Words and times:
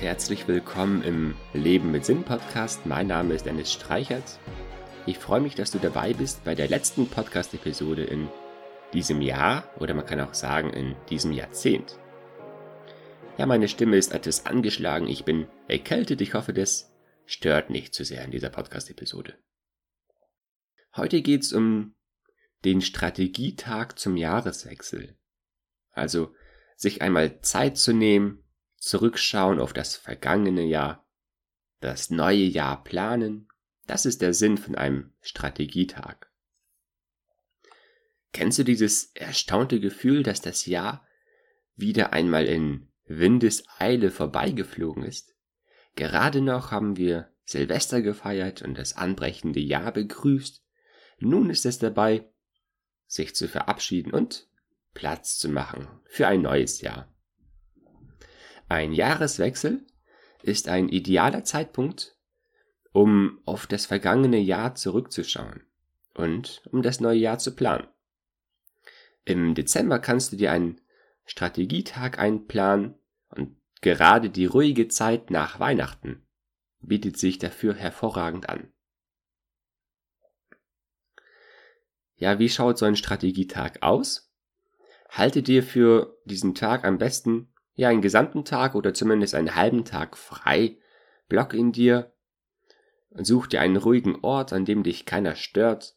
Herzlich 0.00 0.48
willkommen 0.48 1.02
im 1.02 1.34
Leben 1.52 1.90
mit 1.90 2.06
Sinn 2.06 2.24
Podcast. 2.24 2.86
Mein 2.86 3.08
Name 3.08 3.34
ist 3.34 3.44
Dennis 3.44 3.70
Streichert. 3.70 4.40
Ich 5.04 5.18
freue 5.18 5.42
mich, 5.42 5.56
dass 5.56 5.72
du 5.72 5.78
dabei 5.78 6.14
bist 6.14 6.42
bei 6.42 6.54
der 6.54 6.68
letzten 6.68 7.06
Podcast-Episode 7.06 8.04
in 8.04 8.30
diesem 8.94 9.20
Jahr 9.20 9.68
oder 9.78 9.92
man 9.92 10.06
kann 10.06 10.18
auch 10.22 10.32
sagen 10.32 10.70
in 10.70 10.96
diesem 11.10 11.32
Jahrzehnt. 11.32 11.98
Ja, 13.36 13.44
meine 13.44 13.68
Stimme 13.68 13.98
ist 13.98 14.14
etwas 14.14 14.46
angeschlagen. 14.46 15.06
Ich 15.06 15.26
bin 15.26 15.48
erkältet. 15.68 16.22
Ich 16.22 16.32
hoffe, 16.32 16.54
das 16.54 16.90
stört 17.26 17.68
nicht 17.68 17.92
zu 17.92 18.02
sehr 18.02 18.24
in 18.24 18.30
dieser 18.30 18.48
Podcast-Episode. 18.48 19.34
Heute 20.96 21.20
geht 21.20 21.42
es 21.42 21.52
um 21.52 21.94
den 22.64 22.80
Strategietag 22.80 23.98
zum 23.98 24.16
Jahreswechsel. 24.16 25.18
Also 25.92 26.32
sich 26.74 27.02
einmal 27.02 27.42
Zeit 27.42 27.76
zu 27.76 27.92
nehmen, 27.92 28.42
zurückschauen 28.80 29.60
auf 29.60 29.72
das 29.72 29.94
vergangene 29.94 30.64
Jahr, 30.64 31.06
das 31.80 32.10
neue 32.10 32.44
Jahr 32.44 32.82
planen, 32.82 33.48
das 33.86 34.06
ist 34.06 34.22
der 34.22 34.34
Sinn 34.34 34.58
von 34.58 34.74
einem 34.74 35.12
Strategietag. 35.20 36.30
Kennst 38.32 38.58
du 38.58 38.64
dieses 38.64 39.12
erstaunte 39.14 39.80
Gefühl, 39.80 40.22
dass 40.22 40.40
das 40.40 40.66
Jahr 40.66 41.06
wieder 41.74 42.12
einmal 42.12 42.46
in 42.46 42.88
Windeseile 43.04 44.10
vorbeigeflogen 44.10 45.02
ist? 45.04 45.34
Gerade 45.96 46.40
noch 46.40 46.70
haben 46.70 46.96
wir 46.96 47.32
Silvester 47.44 48.00
gefeiert 48.00 48.62
und 48.62 48.78
das 48.78 48.96
anbrechende 48.96 49.60
Jahr 49.60 49.92
begrüßt. 49.92 50.64
Nun 51.18 51.50
ist 51.50 51.66
es 51.66 51.78
dabei, 51.78 52.30
sich 53.06 53.34
zu 53.34 53.48
verabschieden 53.48 54.12
und 54.12 54.48
Platz 54.94 55.36
zu 55.36 55.48
machen 55.48 55.88
für 56.04 56.28
ein 56.28 56.42
neues 56.42 56.80
Jahr. 56.80 57.12
Ein 58.70 58.92
Jahreswechsel 58.92 59.84
ist 60.44 60.68
ein 60.68 60.88
idealer 60.88 61.42
Zeitpunkt, 61.42 62.16
um 62.92 63.40
auf 63.44 63.66
das 63.66 63.84
vergangene 63.84 64.38
Jahr 64.38 64.76
zurückzuschauen 64.76 65.64
und 66.14 66.62
um 66.70 66.80
das 66.80 67.00
neue 67.00 67.18
Jahr 67.18 67.40
zu 67.40 67.56
planen. 67.56 67.88
Im 69.24 69.56
Dezember 69.56 69.98
kannst 69.98 70.32
du 70.32 70.36
dir 70.36 70.52
einen 70.52 70.80
Strategietag 71.24 72.20
einplanen 72.20 72.94
und 73.30 73.56
gerade 73.80 74.30
die 74.30 74.46
ruhige 74.46 74.86
Zeit 74.86 75.30
nach 75.30 75.58
Weihnachten 75.58 76.24
bietet 76.78 77.18
sich 77.18 77.40
dafür 77.40 77.74
hervorragend 77.74 78.48
an. 78.48 78.72
Ja, 82.14 82.38
wie 82.38 82.48
schaut 82.48 82.78
so 82.78 82.86
ein 82.86 82.94
Strategietag 82.94 83.82
aus? 83.82 84.32
Halte 85.08 85.42
dir 85.42 85.64
für 85.64 86.16
diesen 86.24 86.54
Tag 86.54 86.84
am 86.84 86.98
besten 86.98 87.52
ja 87.80 87.88
einen 87.88 88.02
gesamten 88.02 88.44
Tag 88.44 88.74
oder 88.74 88.92
zumindest 88.92 89.34
einen 89.34 89.54
halben 89.54 89.86
Tag 89.86 90.18
frei, 90.18 90.76
block 91.28 91.54
in 91.54 91.72
dir 91.72 92.12
und 93.08 93.24
such 93.24 93.46
dir 93.46 93.62
einen 93.62 93.78
ruhigen 93.78 94.18
Ort, 94.20 94.52
an 94.52 94.66
dem 94.66 94.82
dich 94.82 95.06
keiner 95.06 95.34
stört. 95.34 95.96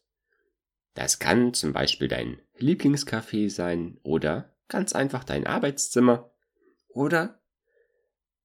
Das 0.94 1.18
kann 1.18 1.52
zum 1.52 1.74
Beispiel 1.74 2.08
dein 2.08 2.40
Lieblingscafé 2.56 3.50
sein 3.50 3.98
oder 4.02 4.54
ganz 4.68 4.94
einfach 4.94 5.24
dein 5.24 5.46
Arbeitszimmer 5.46 6.30
oder 6.88 7.42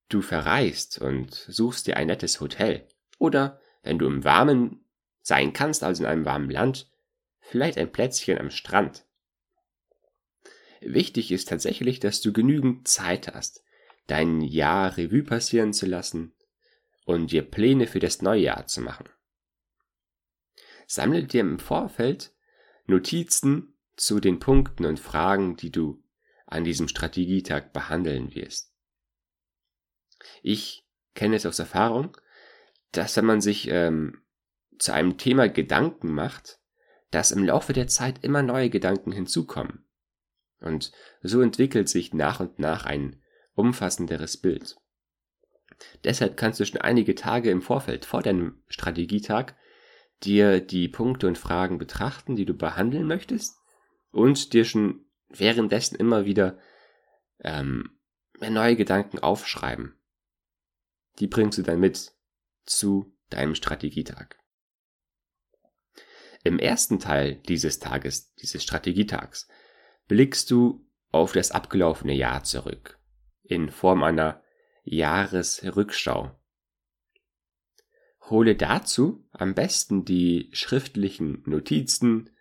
du 0.09 0.21
verreist 0.21 0.99
und 0.99 1.33
suchst 1.33 1.87
dir 1.87 1.95
ein 1.95 2.07
nettes 2.07 2.41
Hotel 2.41 2.87
oder 3.19 3.61
wenn 3.83 3.99
du 3.99 4.07
im 4.07 4.25
Warmen 4.25 4.83
sein 5.21 5.53
kannst, 5.53 5.81
also 5.81 6.03
in 6.03 6.09
einem 6.09 6.25
warmen 6.25 6.49
Land, 6.49 6.91
vielleicht 7.39 7.77
ein 7.77 7.91
Plätzchen 7.91 8.37
am 8.37 8.49
Strand. 8.49 9.05
Wichtig 10.81 11.31
ist 11.31 11.49
tatsächlich, 11.49 11.99
dass 11.99 12.21
du 12.21 12.31
genügend 12.31 12.87
Zeit 12.87 13.33
hast, 13.33 13.63
dein 14.07 14.41
Jahr 14.41 14.97
Revue 14.97 15.23
passieren 15.23 15.73
zu 15.73 15.85
lassen 15.85 16.33
und 17.05 17.31
dir 17.31 17.43
Pläne 17.43 17.87
für 17.87 17.99
das 17.99 18.21
neue 18.21 18.41
Jahr 18.41 18.67
zu 18.67 18.81
machen. 18.81 19.09
Sammle 20.87 21.23
dir 21.23 21.41
im 21.41 21.59
Vorfeld 21.59 22.33
Notizen 22.85 23.77
zu 23.95 24.19
den 24.19 24.39
Punkten 24.39 24.85
und 24.85 24.99
Fragen, 24.99 25.55
die 25.55 25.71
du 25.71 26.03
an 26.47 26.63
diesem 26.63 26.87
Strategietag 26.87 27.73
behandeln 27.73 28.33
wirst. 28.33 28.73
Ich 30.41 30.87
kenne 31.13 31.35
es 31.35 31.45
aus 31.45 31.59
Erfahrung, 31.59 32.17
dass 32.91 33.15
wenn 33.17 33.25
man 33.25 33.41
sich 33.41 33.67
ähm, 33.69 34.23
zu 34.79 34.93
einem 34.93 35.17
Thema 35.17 35.47
Gedanken 35.49 36.11
macht, 36.11 36.59
dass 37.11 37.31
im 37.31 37.43
Laufe 37.43 37.73
der 37.73 37.87
Zeit 37.87 38.23
immer 38.23 38.41
neue 38.41 38.69
Gedanken 38.69 39.11
hinzukommen. 39.11 39.85
Und 40.59 40.91
so 41.21 41.41
entwickelt 41.41 41.89
sich 41.89 42.13
nach 42.13 42.39
und 42.39 42.59
nach 42.59 42.85
ein 42.85 43.21
umfassenderes 43.53 44.37
Bild. 44.37 44.77
Deshalb 46.03 46.37
kannst 46.37 46.59
du 46.59 46.65
schon 46.65 46.81
einige 46.81 47.15
Tage 47.15 47.49
im 47.51 47.61
Vorfeld 47.61 48.05
vor 48.05 48.21
deinem 48.21 48.61
Strategietag 48.67 49.55
dir 50.23 50.59
die 50.59 50.89
Punkte 50.89 51.27
und 51.27 51.37
Fragen 51.37 51.77
betrachten, 51.77 52.35
die 52.35 52.45
du 52.45 52.53
behandeln 52.53 53.07
möchtest 53.07 53.57
und 54.11 54.53
dir 54.53 54.65
schon 54.65 55.05
währenddessen 55.29 55.95
immer 55.95 56.25
wieder 56.25 56.59
ähm, 57.39 57.99
neue 58.41 58.75
Gedanken 58.75 59.19
aufschreiben. 59.19 59.95
Die 61.19 61.27
bringst 61.27 61.57
du 61.57 61.61
dann 61.61 61.79
mit 61.79 62.11
zu 62.65 63.15
deinem 63.29 63.55
Strategietag. 63.55 64.35
Im 66.43 66.59
ersten 66.59 66.99
Teil 66.99 67.35
dieses 67.35 67.79
Tages, 67.79 68.33
dieses 68.35 68.63
Strategietags, 68.63 69.47
blickst 70.09 70.49
du 70.51 70.85
auf 71.11 71.31
das 71.31 71.51
abgelaufene 71.51 72.13
Jahr 72.13 72.43
zurück 72.43 72.99
in 73.43 73.69
Form 73.69 74.03
einer 74.03 74.43
Jahresrückschau. 74.83 76.35
Hole 78.29 78.55
dazu 78.55 79.23
am 79.31 79.53
besten 79.55 80.05
die 80.05 80.49
schriftlichen 80.51 81.43
Notizen, 81.45 82.31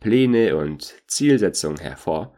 Pläne 0.00 0.56
und 0.56 0.94
Zielsetzungen 1.06 1.78
hervor, 1.78 2.34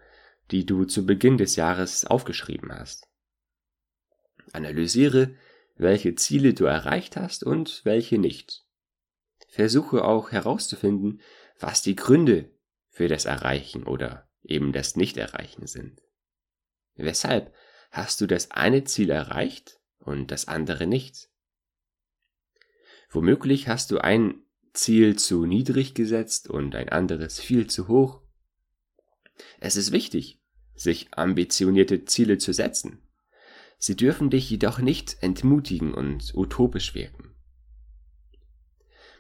die 0.51 0.67
du 0.67 0.85
zu 0.85 1.07
Beginn 1.07 1.39
des 1.39 1.57
Jahres 1.57 2.05
aufgeschrieben 2.05 2.73
hast. 2.73 3.09
Analysiere, 4.53 5.37
welche 5.77 6.15
Ziele 6.17 6.53
du 6.53 6.65
erreicht 6.65 7.17
hast 7.17 7.43
und 7.45 7.81
welche 7.85 8.19
nicht. 8.19 8.65
Versuche 9.49 10.05
auch 10.05 10.33
herauszufinden, 10.33 11.21
was 11.59 11.83
die 11.83 11.97
Gründe 11.97 12.51
für 12.91 13.09
das 13.09 13.25
Erreichen 13.25 13.85
oder 13.85 14.29
eben 14.45 14.73
das 14.73 14.97
Nicht-Erreichen 14.97 15.67
sind. 15.67 16.03
Weshalb 16.97 17.53
hast 17.91 18.21
du 18.21 18.27
das 18.27 18.51
eine 18.51 18.85
Ziel 18.85 19.11
erreicht 19.11 19.81
und 19.99 20.31
das 20.31 20.47
andere 20.49 20.87
nicht? 20.87 21.29
Womöglich 23.11 23.69
hast 23.69 23.91
du 23.91 23.99
ein 23.99 24.43
Ziel 24.73 25.17
zu 25.17 25.47
niedrig 25.47 25.95
gesetzt 25.95 26.51
und 26.51 26.75
ein 26.75 26.89
anderes 26.89 27.41
viel 27.41 27.69
zu 27.69 27.89
hoch. 27.89 28.21
Es 29.61 29.77
ist 29.77 29.93
wichtig, 29.93 30.41
sich 30.75 31.09
ambitionierte 31.13 32.05
Ziele 32.05 32.39
zu 32.39 32.53
setzen. 32.53 33.01
Sie 33.79 33.97
dürfen 33.97 34.31
dich 34.31 34.51
jedoch 34.51 34.79
nicht 34.79 35.17
entmutigen 35.21 35.95
und 35.95 36.35
utopisch 36.35 36.95
wirken. 36.95 37.35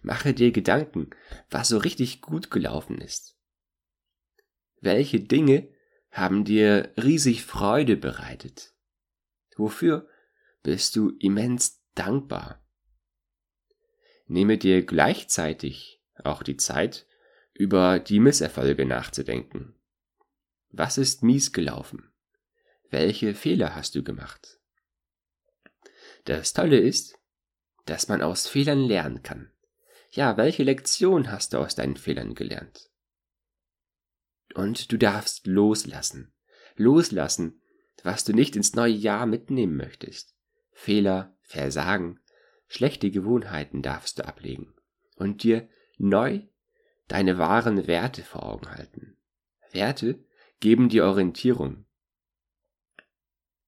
Mache 0.02 0.34
dir 0.34 0.52
Gedanken, 0.52 1.10
was 1.50 1.68
so 1.68 1.78
richtig 1.78 2.20
gut 2.20 2.50
gelaufen 2.50 3.00
ist 3.00 3.33
welche 4.84 5.20
Dinge 5.20 5.68
haben 6.10 6.44
dir 6.44 6.92
riesig 6.96 7.44
Freude 7.44 7.96
bereitet? 7.96 8.72
Wofür 9.56 10.08
bist 10.62 10.96
du 10.96 11.10
immens 11.18 11.82
dankbar? 11.94 12.64
Nehme 14.26 14.58
dir 14.58 14.84
gleichzeitig 14.84 16.02
auch 16.22 16.42
die 16.42 16.56
Zeit, 16.56 17.06
über 17.52 18.00
die 18.00 18.18
Misserfolge 18.18 18.84
nachzudenken. 18.84 19.74
Was 20.70 20.98
ist 20.98 21.22
mies 21.22 21.52
gelaufen? 21.52 22.12
Welche 22.90 23.34
Fehler 23.34 23.74
hast 23.74 23.94
du 23.94 24.02
gemacht? 24.02 24.58
Das 26.24 26.52
Tolle 26.52 26.78
ist, 26.78 27.19
dass 27.87 28.08
man 28.08 28.22
aus 28.22 28.48
Fehlern 28.48 28.80
lernen 28.80 29.22
kann. 29.22 29.52
Ja, 30.10 30.37
welche 30.37 30.62
Lektion 30.62 31.30
hast 31.30 31.52
du 31.52 31.58
aus 31.58 31.75
deinen 31.75 31.96
Fehlern 31.96 32.34
gelernt? 32.34 32.90
Und 34.54 34.92
du 34.92 34.96
darfst 34.96 35.46
loslassen. 35.46 36.32
Loslassen, 36.76 37.60
was 38.04 38.24
du 38.24 38.32
nicht 38.32 38.54
ins 38.56 38.74
neue 38.74 38.92
Jahr 38.92 39.26
mitnehmen 39.26 39.76
möchtest. 39.76 40.34
Fehler, 40.72 41.36
Versagen, 41.42 42.20
schlechte 42.68 43.10
Gewohnheiten 43.10 43.82
darfst 43.82 44.18
du 44.18 44.26
ablegen 44.26 44.74
und 45.16 45.42
dir 45.42 45.68
neu 45.98 46.42
deine 47.08 47.38
wahren 47.38 47.86
Werte 47.86 48.22
vor 48.22 48.44
Augen 48.44 48.70
halten. 48.70 49.16
Werte 49.70 50.24
geben 50.60 50.88
dir 50.88 51.04
Orientierung. 51.04 51.84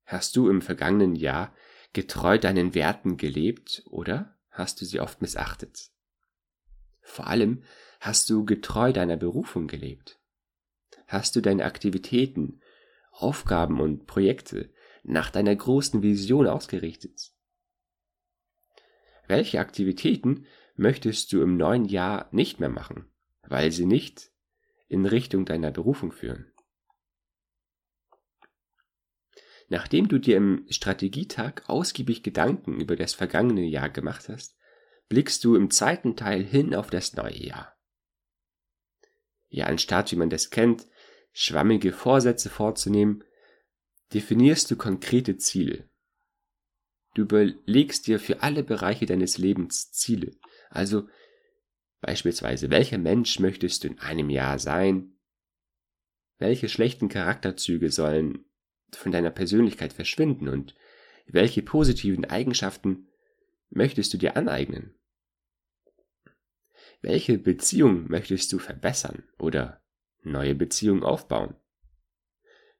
Hast 0.04 0.36
du 0.36 0.48
im 0.48 0.62
vergangenen 0.62 1.16
Jahr 1.16 1.54
getreu 1.92 2.38
deinen 2.38 2.74
Werten 2.74 3.16
gelebt 3.16 3.82
oder 3.86 4.36
hast 4.50 4.80
du 4.80 4.84
sie 4.84 5.00
oft 5.00 5.20
missachtet? 5.20 5.90
Vor 7.00 7.26
allem 7.26 7.62
hast 8.00 8.30
du 8.30 8.44
getreu 8.44 8.92
deiner 8.92 9.16
Berufung 9.16 9.66
gelebt 9.66 10.15
hast 11.06 11.36
du 11.36 11.40
deine 11.40 11.64
Aktivitäten, 11.64 12.60
Aufgaben 13.12 13.80
und 13.80 14.06
Projekte 14.06 14.70
nach 15.02 15.30
deiner 15.30 15.54
großen 15.54 16.02
Vision 16.02 16.46
ausgerichtet? 16.46 17.32
Welche 19.28 19.60
Aktivitäten 19.60 20.46
möchtest 20.76 21.32
du 21.32 21.42
im 21.42 21.56
neuen 21.56 21.84
Jahr 21.84 22.28
nicht 22.32 22.60
mehr 22.60 22.68
machen, 22.68 23.10
weil 23.42 23.72
sie 23.72 23.86
nicht 23.86 24.30
in 24.88 25.06
Richtung 25.06 25.44
deiner 25.44 25.70
Berufung 25.70 26.12
führen? 26.12 26.52
Nachdem 29.68 30.06
du 30.06 30.18
dir 30.18 30.36
im 30.36 30.64
Strategietag 30.70 31.68
ausgiebig 31.68 32.22
Gedanken 32.22 32.80
über 32.80 32.94
das 32.94 33.14
vergangene 33.14 33.64
Jahr 33.64 33.88
gemacht 33.88 34.28
hast, 34.28 34.56
blickst 35.08 35.42
du 35.44 35.56
im 35.56 35.70
zweiten 35.70 36.16
Teil 36.16 36.44
hin 36.44 36.74
auf 36.74 36.90
das 36.90 37.14
neue 37.14 37.36
Jahr. 37.36 37.76
Ja, 39.48 39.66
anstatt, 39.66 40.12
wie 40.12 40.16
man 40.16 40.30
das 40.30 40.50
kennt, 40.50 40.86
schwammige 41.38 41.92
Vorsätze 41.92 42.48
vorzunehmen, 42.48 43.22
definierst 44.14 44.70
du 44.70 44.76
konkrete 44.76 45.36
Ziele. 45.36 45.86
Du 47.12 47.22
überlegst 47.22 48.06
dir 48.06 48.18
für 48.18 48.42
alle 48.42 48.62
Bereiche 48.62 49.04
deines 49.04 49.36
Lebens 49.36 49.92
Ziele. 49.92 50.32
Also 50.70 51.10
beispielsweise, 52.00 52.70
welcher 52.70 52.96
Mensch 52.96 53.38
möchtest 53.38 53.84
du 53.84 53.88
in 53.88 53.98
einem 53.98 54.30
Jahr 54.30 54.58
sein? 54.58 55.18
Welche 56.38 56.70
schlechten 56.70 57.10
Charakterzüge 57.10 57.90
sollen 57.90 58.46
von 58.92 59.12
deiner 59.12 59.30
Persönlichkeit 59.30 59.92
verschwinden 59.92 60.48
und 60.48 60.74
welche 61.26 61.60
positiven 61.60 62.24
Eigenschaften 62.24 63.08
möchtest 63.68 64.14
du 64.14 64.16
dir 64.16 64.38
aneignen? 64.38 64.94
Welche 67.02 67.36
Beziehung 67.36 68.08
möchtest 68.08 68.50
du 68.54 68.58
verbessern 68.58 69.24
oder 69.38 69.82
neue 70.22 70.54
Beziehungen 70.54 71.02
aufbauen? 71.02 71.54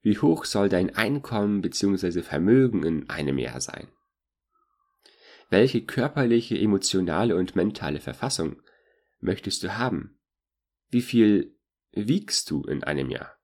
Wie 0.02 0.18
hoch 0.18 0.44
soll 0.44 0.68
dein 0.68 0.94
Einkommen 0.94 1.62
bzw. 1.62 2.22
Vermögen 2.22 2.84
in 2.84 3.10
einem 3.10 3.38
Jahr 3.38 3.60
sein? 3.60 3.88
Welche 5.48 5.84
körperliche, 5.84 6.58
emotionale 6.58 7.36
und 7.36 7.56
mentale 7.56 8.00
Verfassung 8.00 8.62
möchtest 9.20 9.62
du 9.62 9.76
haben? 9.76 10.18
Wie 10.90 11.02
viel 11.02 11.56
wiegst 11.92 12.50
du 12.50 12.62
in 12.64 12.84
einem 12.84 13.10
Jahr? 13.10 13.36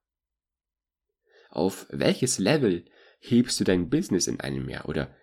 Auf 1.49 1.85
welches 1.89 2.39
Level 2.39 2.85
hebst 3.19 3.59
du 3.59 3.63
dein 3.63 3.89
Business 3.89 4.27
in 4.27 4.39
einem 4.39 4.69
Jahr 4.69 4.87
oder 4.87 5.15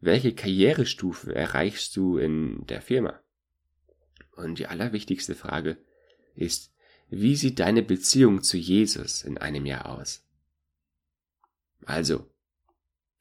welche 0.00 0.34
Karrierestufe 0.34 1.34
erreichst 1.34 1.96
du 1.96 2.18
in 2.18 2.66
der 2.66 2.82
Firma? 2.82 3.20
Und 4.34 4.58
die 4.58 4.66
allerwichtigste 4.66 5.34
Frage 5.34 5.78
ist, 6.34 6.71
wie 7.14 7.36
sieht 7.36 7.58
deine 7.58 7.82
Beziehung 7.82 8.42
zu 8.42 8.56
Jesus 8.56 9.22
in 9.22 9.36
einem 9.36 9.66
Jahr 9.66 9.98
aus? 9.98 10.26
Also, 11.84 12.26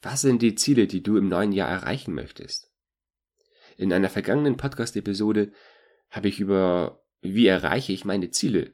was 0.02 0.22
sind 0.22 0.42
die 0.42 0.56
Ziele, 0.56 0.88
die 0.88 1.04
du 1.04 1.18
im 1.18 1.28
neuen 1.28 1.52
Jahr 1.52 1.70
erreichen 1.70 2.14
möchtest? 2.14 2.72
In 3.76 3.92
einer 3.92 4.10
vergangenen 4.10 4.56
Podcast-Episode 4.56 5.52
habe 6.10 6.30
ich 6.30 6.40
über 6.40 7.04
wie 7.22 7.48
erreiche 7.48 7.92
ich 7.92 8.06
meine 8.06 8.32
Ziele 8.32 8.74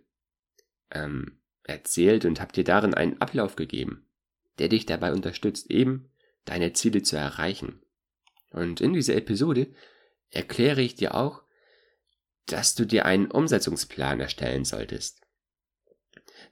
ähm, 0.92 1.40
erzählt 1.64 2.24
und 2.24 2.40
habe 2.40 2.54
dir 2.54 2.64
darin 2.64 2.94
einen 2.94 3.20
Ablauf 3.20 3.56
gegeben, 3.56 4.06
der 4.60 4.70
dich 4.70 4.86
dabei 4.86 5.14
unterstützt, 5.14 5.72
eben 5.72 6.12
deine 6.46 6.74
Ziele 6.74 7.02
zu 7.02 7.18
erreichen. 7.18 7.82
Und 8.52 8.82
in 8.82 8.94
dieser 8.94 9.16
Episode 9.16 9.74
erkläre 10.30 10.82
ich 10.82 10.94
dir 10.94 11.16
auch, 11.16 11.42
dass 12.48 12.76
du 12.76 12.86
dir 12.86 13.06
einen 13.06 13.30
Umsetzungsplan 13.30 14.20
erstellen 14.20 14.66
solltest. 14.66 15.22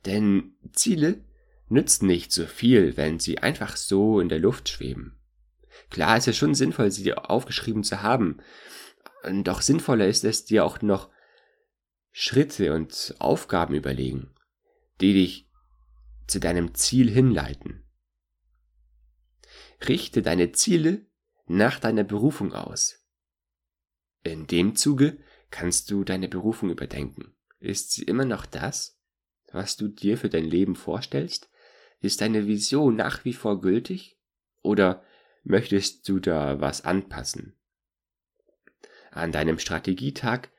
Denn 0.05 0.55
Ziele 0.73 1.23
nützen 1.67 2.07
nicht 2.07 2.31
so 2.31 2.45
viel, 2.45 2.95
wenn 2.97 3.19
sie 3.19 3.39
einfach 3.39 3.75
so 3.75 4.19
in 4.19 4.29
der 4.29 4.39
Luft 4.39 4.69
schweben. 4.69 5.19
Klar 5.89 6.17
ist 6.17 6.27
es 6.27 6.37
schon 6.37 6.55
sinnvoll, 6.55 6.91
sie 6.91 7.03
dir 7.03 7.29
aufgeschrieben 7.29 7.83
zu 7.83 8.01
haben, 8.01 8.39
doch 9.43 9.61
sinnvoller 9.61 10.07
ist 10.07 10.23
es, 10.23 10.45
dir 10.45 10.65
auch 10.65 10.81
noch 10.81 11.09
Schritte 12.11 12.73
und 12.73 13.15
Aufgaben 13.19 13.73
überlegen, 13.73 14.33
die 15.01 15.13
dich 15.13 15.49
zu 16.27 16.39
deinem 16.39 16.75
Ziel 16.75 17.09
hinleiten. 17.09 17.83
Richte 19.87 20.21
deine 20.21 20.51
Ziele 20.51 21.05
nach 21.47 21.79
deiner 21.79 22.03
Berufung 22.03 22.53
aus. 22.53 23.05
In 24.23 24.47
dem 24.47 24.75
Zuge 24.75 25.17
kannst 25.55 25.89
du 25.89 26.03
deine 26.03 26.27
Berufung 26.27 26.69
überdenken. 26.69 27.33
Ist 27.61 27.93
sie 27.93 28.03
immer 28.03 28.25
noch 28.25 28.45
das, 28.45 28.99
was 29.53 29.77
du 29.77 29.87
dir 29.87 30.17
für 30.17 30.27
dein 30.27 30.43
Leben 30.43 30.75
vorstellst? 30.75 31.49
Ist 32.01 32.19
deine 32.19 32.45
Vision 32.45 32.97
nach 32.97 33.23
wie 33.23 33.31
vor 33.31 33.61
gültig? 33.61 34.19
Oder 34.63 35.01
möchtest 35.45 36.09
du 36.09 36.19
da 36.19 36.59
was 36.59 36.83
anpassen? 36.83 37.55
An 39.11 39.31
deinem 39.31 39.57
Strategietag 39.57 40.49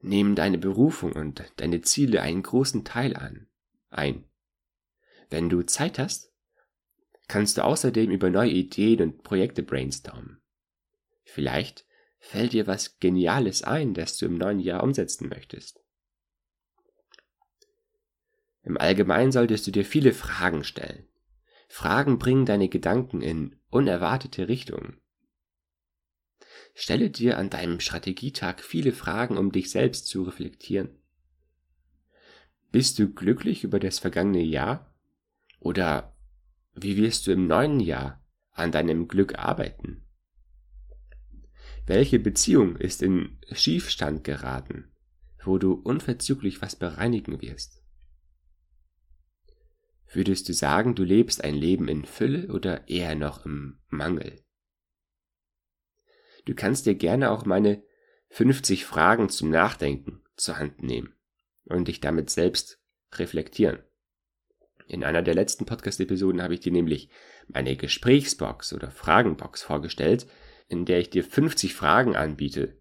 nehmen 0.00 0.34
deine 0.34 0.58
Berufung 0.58 1.12
und 1.12 1.44
deine 1.58 1.82
Ziele 1.82 2.20
einen 2.20 2.42
großen 2.42 2.84
Teil 2.84 3.14
an, 3.14 3.46
ein. 3.88 4.24
Wenn 5.28 5.48
du 5.48 5.62
Zeit 5.62 6.00
hast, 6.00 6.32
kannst 7.28 7.56
du 7.56 7.64
außerdem 7.64 8.10
über 8.10 8.30
neue 8.30 8.50
Ideen 8.50 9.00
und 9.00 9.22
Projekte 9.22 9.62
brainstormen. 9.62 10.40
Vielleicht 11.22 11.86
fällt 12.20 12.52
dir 12.52 12.66
was 12.66 13.00
Geniales 13.00 13.62
ein, 13.62 13.94
das 13.94 14.16
du 14.16 14.26
im 14.26 14.38
neuen 14.38 14.60
Jahr 14.60 14.84
umsetzen 14.84 15.28
möchtest. 15.28 15.80
Im 18.62 18.76
Allgemeinen 18.76 19.32
solltest 19.32 19.66
du 19.66 19.72
dir 19.72 19.84
viele 19.84 20.12
Fragen 20.12 20.62
stellen. 20.62 21.08
Fragen 21.66 22.18
bringen 22.18 22.46
deine 22.46 22.68
Gedanken 22.68 23.22
in 23.22 23.56
unerwartete 23.70 24.48
Richtungen. 24.48 25.00
Stelle 26.74 27.10
dir 27.10 27.38
an 27.38 27.50
deinem 27.50 27.80
Strategietag 27.80 28.60
viele 28.60 28.92
Fragen, 28.92 29.38
um 29.38 29.50
dich 29.50 29.70
selbst 29.70 30.06
zu 30.06 30.22
reflektieren. 30.22 30.90
Bist 32.70 32.98
du 32.98 33.12
glücklich 33.12 33.64
über 33.64 33.80
das 33.80 33.98
vergangene 33.98 34.42
Jahr? 34.42 34.94
Oder 35.58 36.16
wie 36.74 36.96
wirst 36.96 37.26
du 37.26 37.32
im 37.32 37.46
neuen 37.46 37.80
Jahr 37.80 38.24
an 38.52 38.72
deinem 38.72 39.08
Glück 39.08 39.38
arbeiten? 39.38 40.04
Welche 41.86 42.18
Beziehung 42.18 42.76
ist 42.76 43.02
in 43.02 43.38
Schiefstand 43.52 44.24
geraten, 44.24 44.92
wo 45.44 45.58
du 45.58 45.72
unverzüglich 45.72 46.62
was 46.62 46.76
bereinigen 46.76 47.40
wirst? 47.40 47.82
Würdest 50.12 50.48
du 50.48 50.52
sagen, 50.52 50.94
du 50.94 51.04
lebst 51.04 51.42
ein 51.42 51.54
Leben 51.54 51.88
in 51.88 52.04
Fülle 52.04 52.52
oder 52.52 52.88
eher 52.88 53.14
noch 53.14 53.44
im 53.44 53.80
Mangel? 53.88 54.44
Du 56.46 56.54
kannst 56.54 56.86
dir 56.86 56.94
gerne 56.94 57.30
auch 57.30 57.44
meine 57.44 57.82
50 58.30 58.84
Fragen 58.84 59.28
zum 59.28 59.50
Nachdenken 59.50 60.22
zur 60.36 60.58
Hand 60.58 60.82
nehmen 60.82 61.14
und 61.64 61.88
dich 61.88 62.00
damit 62.00 62.30
selbst 62.30 62.80
reflektieren. 63.12 63.82
In 64.86 65.04
einer 65.04 65.22
der 65.22 65.34
letzten 65.34 65.66
Podcast-Episoden 65.66 66.42
habe 66.42 66.54
ich 66.54 66.60
dir 66.60 66.72
nämlich 66.72 67.10
meine 67.46 67.76
Gesprächsbox 67.76 68.72
oder 68.72 68.90
Fragenbox 68.90 69.62
vorgestellt, 69.62 70.26
in 70.70 70.84
der 70.84 71.00
ich 71.00 71.10
dir 71.10 71.24
50 71.24 71.74
Fragen 71.74 72.14
anbiete, 72.14 72.80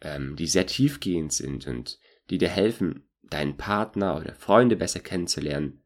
ähm, 0.00 0.36
die 0.36 0.46
sehr 0.46 0.66
tiefgehend 0.66 1.32
sind 1.32 1.66
und 1.66 1.98
die 2.30 2.38
dir 2.38 2.48
helfen, 2.48 3.08
deinen 3.22 3.56
Partner 3.56 4.16
oder 4.16 4.34
Freunde 4.36 4.76
besser 4.76 5.00
kennenzulernen 5.00 5.82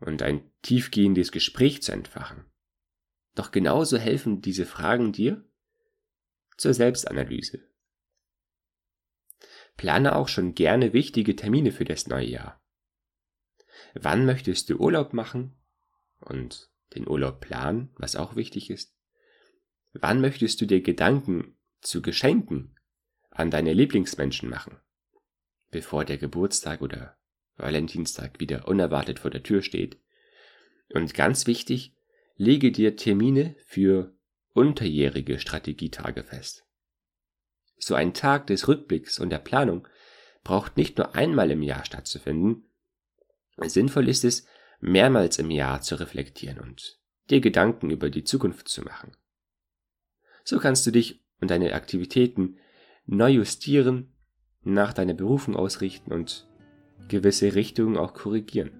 und 0.00 0.22
ein 0.22 0.50
tiefgehendes 0.62 1.30
Gespräch 1.30 1.82
zu 1.82 1.92
entfachen. 1.92 2.46
Doch 3.34 3.50
genauso 3.50 3.98
helfen 3.98 4.40
diese 4.40 4.64
Fragen 4.64 5.12
dir 5.12 5.44
zur 6.56 6.72
Selbstanalyse. 6.72 7.60
Plane 9.76 10.16
auch 10.16 10.28
schon 10.28 10.54
gerne 10.54 10.94
wichtige 10.94 11.36
Termine 11.36 11.72
für 11.72 11.84
das 11.84 12.06
neue 12.06 12.28
Jahr. 12.28 12.62
Wann 13.92 14.24
möchtest 14.24 14.70
du 14.70 14.78
Urlaub 14.78 15.12
machen 15.12 15.54
und 16.20 16.70
den 16.94 17.06
Urlaub 17.06 17.40
planen, 17.40 17.90
was 17.96 18.16
auch 18.16 18.36
wichtig 18.36 18.70
ist? 18.70 18.96
Wann 19.92 20.20
möchtest 20.20 20.60
du 20.60 20.66
dir 20.66 20.80
Gedanken 20.80 21.56
zu 21.80 22.02
Geschenken 22.02 22.76
an 23.30 23.50
deine 23.50 23.72
Lieblingsmenschen 23.72 24.48
machen, 24.48 24.78
bevor 25.70 26.04
der 26.04 26.18
Geburtstag 26.18 26.80
oder 26.82 27.16
Valentinstag 27.56 28.40
wieder 28.40 28.68
unerwartet 28.68 29.18
vor 29.18 29.30
der 29.30 29.42
Tür 29.42 29.62
steht. 29.62 29.98
Und 30.92 31.14
ganz 31.14 31.46
wichtig, 31.46 31.94
lege 32.36 32.72
dir 32.72 32.96
Termine 32.96 33.56
für 33.66 34.14
unterjährige 34.52 35.38
Strategietage 35.38 36.24
fest. 36.24 36.64
So 37.78 37.94
ein 37.94 38.14
Tag 38.14 38.46
des 38.46 38.68
Rückblicks 38.68 39.18
und 39.18 39.30
der 39.30 39.38
Planung 39.38 39.88
braucht 40.44 40.76
nicht 40.76 40.98
nur 40.98 41.14
einmal 41.14 41.50
im 41.50 41.62
Jahr 41.62 41.84
stattzufinden. 41.84 42.64
Sinnvoll 43.58 44.08
ist 44.08 44.24
es, 44.24 44.46
mehrmals 44.80 45.38
im 45.38 45.50
Jahr 45.50 45.80
zu 45.80 45.98
reflektieren 45.98 46.58
und 46.58 46.98
dir 47.30 47.40
Gedanken 47.40 47.90
über 47.90 48.10
die 48.10 48.24
Zukunft 48.24 48.68
zu 48.68 48.82
machen. 48.82 49.16
So 50.44 50.58
kannst 50.58 50.86
du 50.86 50.90
dich 50.90 51.22
und 51.40 51.50
deine 51.50 51.74
Aktivitäten 51.74 52.56
neu 53.06 53.30
justieren, 53.30 54.12
nach 54.64 54.92
deiner 54.92 55.14
Berufung 55.14 55.56
ausrichten 55.56 56.12
und 56.12 56.46
gewisse 57.08 57.54
Richtungen 57.54 57.96
auch 57.96 58.14
korrigieren. 58.14 58.70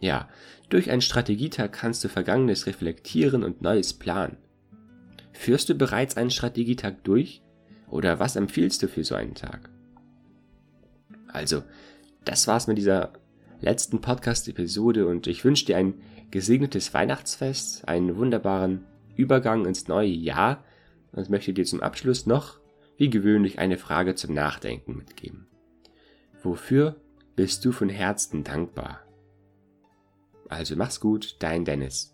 Ja, 0.00 0.28
durch 0.68 0.90
einen 0.90 1.00
Strategietag 1.00 1.70
kannst 1.72 2.02
du 2.04 2.08
Vergangenes 2.08 2.66
reflektieren 2.66 3.44
und 3.44 3.62
Neues 3.62 3.94
planen. 3.94 4.36
Führst 5.32 5.68
du 5.68 5.74
bereits 5.74 6.16
einen 6.16 6.30
Strategietag 6.30 6.96
durch? 7.04 7.42
Oder 7.88 8.18
was 8.18 8.36
empfiehlst 8.36 8.82
du 8.82 8.88
für 8.88 9.04
so 9.04 9.14
einen 9.14 9.34
Tag? 9.34 9.70
Also, 11.28 11.62
das 12.24 12.46
war's 12.46 12.66
mit 12.66 12.76
dieser 12.76 13.12
letzten 13.60 14.00
Podcast-Episode 14.00 15.06
und 15.06 15.26
ich 15.26 15.44
wünsche 15.44 15.66
dir 15.66 15.76
ein 15.76 15.94
gesegnetes 16.30 16.92
Weihnachtsfest, 16.92 17.86
einen 17.88 18.16
wunderbaren 18.16 18.84
Übergang 19.16 19.66
ins 19.66 19.88
neue 19.88 20.08
Jahr 20.08 20.64
und 21.12 21.30
möchte 21.30 21.52
dir 21.52 21.64
zum 21.64 21.82
Abschluss 21.82 22.26
noch, 22.26 22.58
wie 22.96 23.10
gewöhnlich, 23.10 23.58
eine 23.58 23.78
Frage 23.78 24.14
zum 24.14 24.34
Nachdenken 24.34 24.96
mitgeben. 24.96 25.46
Wofür 26.42 26.96
bist 27.36 27.64
du 27.64 27.72
von 27.72 27.88
Herzen 27.88 28.44
dankbar? 28.44 29.00
Also 30.48 30.76
mach's 30.76 31.00
gut, 31.00 31.36
dein 31.40 31.64
Dennis. 31.64 32.13